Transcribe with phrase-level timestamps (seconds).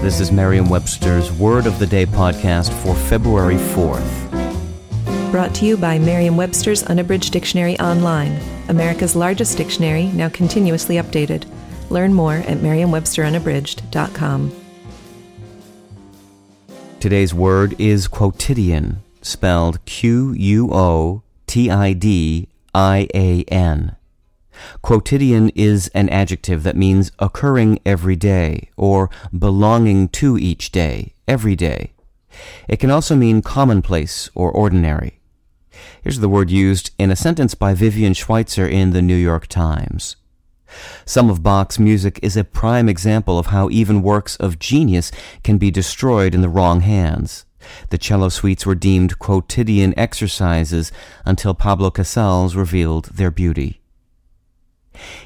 [0.00, 5.30] This is Merriam-Webster's Word of the Day podcast for February 4th.
[5.30, 11.44] Brought to you by Merriam Webster's Unabridged Dictionary Online, America's largest dictionary, now continuously updated.
[11.90, 14.52] Learn more at merriam-websterunabridged.com.
[16.98, 23.96] Today's word is quotidian, spelled Q U O T I D I A N.
[24.82, 31.56] Quotidian is an adjective that means occurring every day or belonging to each day, every
[31.56, 31.92] day.
[32.68, 35.20] It can also mean commonplace or ordinary.
[36.02, 40.16] Here's the word used in a sentence by Vivien Schweitzer in the New York Times.
[41.04, 45.10] Some of Bach's music is a prime example of how even works of genius
[45.42, 47.44] can be destroyed in the wrong hands.
[47.90, 50.92] The cello suites were deemed quotidian exercises
[51.24, 53.79] until Pablo Casals revealed their beauty.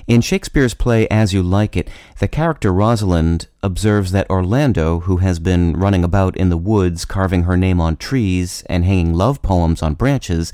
[0.07, 5.39] In Shakespeare's play As You Like It, the character Rosalind observes that Orlando, who has
[5.39, 9.83] been running about in the woods carving her name on trees and hanging love poems
[9.83, 10.53] on branches,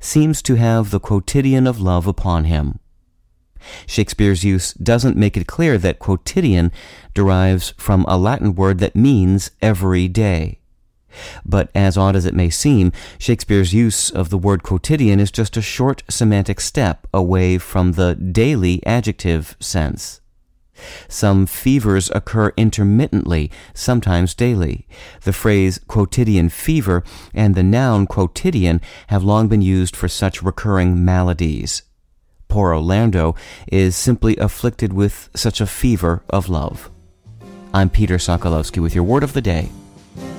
[0.00, 2.78] seems to have the quotidian of love upon him.
[3.86, 6.70] Shakespeare's use doesn't make it clear that quotidian
[7.14, 10.58] derives from a Latin word that means every day.
[11.44, 15.56] But as odd as it may seem, Shakespeare's use of the word quotidian is just
[15.56, 20.20] a short semantic step away from the daily adjective sense.
[21.08, 24.86] Some fevers occur intermittently, sometimes daily.
[25.22, 31.04] The phrase quotidian fever and the noun quotidian have long been used for such recurring
[31.04, 31.82] maladies.
[32.48, 33.34] Poor Orlando
[33.66, 36.90] is simply afflicted with such a fever of love.
[37.72, 39.70] I'm Peter Sokolowski with your word of the day.